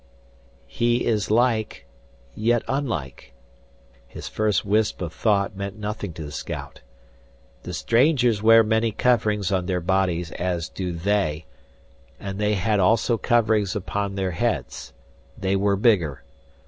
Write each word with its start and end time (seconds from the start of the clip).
"He 0.65 1.05
is 1.05 1.29
like 1.29 1.85
yet 2.33 2.63
unlike" 2.67 3.33
his 4.07 4.27
first 4.27 4.65
wisp 4.65 4.99
of 4.99 5.13
thought 5.13 5.55
meant 5.55 5.77
nothing 5.77 6.11
to 6.13 6.25
the 6.25 6.31
scout. 6.31 6.81
"The 7.61 7.73
strangers 7.75 8.41
wear 8.41 8.63
many 8.63 8.91
coverings 8.91 9.51
on 9.51 9.67
their 9.67 9.79
bodies 9.79 10.31
as 10.31 10.69
do 10.69 10.91
they, 10.91 11.45
and 12.19 12.39
they 12.39 12.55
had 12.55 12.79
also 12.79 13.19
coverings 13.19 13.75
upon 13.75 14.15
their 14.15 14.31
heads. 14.31 14.91
They 15.37 15.55
were 15.55 15.75
bigger. 15.75 16.23